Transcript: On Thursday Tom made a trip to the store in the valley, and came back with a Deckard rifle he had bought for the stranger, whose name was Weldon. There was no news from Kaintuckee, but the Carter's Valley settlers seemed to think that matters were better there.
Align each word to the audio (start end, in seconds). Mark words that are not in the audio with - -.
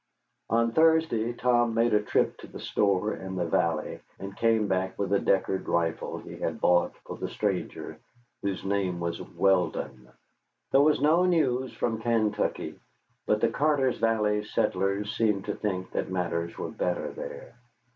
On 0.49 0.71
Thursday 0.71 1.31
Tom 1.31 1.75
made 1.75 1.93
a 1.93 2.01
trip 2.01 2.35
to 2.37 2.47
the 2.47 2.59
store 2.59 3.13
in 3.13 3.35
the 3.35 3.45
valley, 3.45 3.99
and 4.17 4.35
came 4.35 4.67
back 4.67 4.97
with 4.97 5.13
a 5.13 5.19
Deckard 5.19 5.67
rifle 5.67 6.17
he 6.17 6.37
had 6.37 6.59
bought 6.59 6.95
for 7.05 7.17
the 7.17 7.29
stranger, 7.29 7.99
whose 8.41 8.63
name 8.65 8.99
was 8.99 9.21
Weldon. 9.21 10.09
There 10.71 10.81
was 10.81 10.99
no 10.99 11.27
news 11.27 11.71
from 11.75 12.01
Kaintuckee, 12.01 12.79
but 13.27 13.41
the 13.41 13.49
Carter's 13.49 13.99
Valley 13.99 14.43
settlers 14.43 15.15
seemed 15.15 15.45
to 15.45 15.53
think 15.53 15.91
that 15.91 16.09
matters 16.09 16.57
were 16.57 16.71
better 16.71 17.11
there. 17.11 17.53